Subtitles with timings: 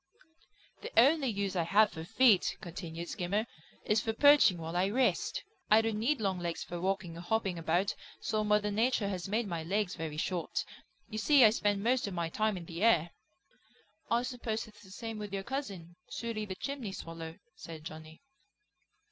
[0.81, 3.45] "The only use I have for feet," continued Skimmer,
[3.85, 5.43] "is for perching while I rest.
[5.69, 9.45] I don't need long legs for walking or hopping about, so Mother Nature has made
[9.45, 10.65] my legs very short.
[11.07, 13.11] You see I spend most of my time in the air."
[14.09, 18.23] "I suppose it's the same with your cousin; Sooty the Chimney Swallow," said Johnny.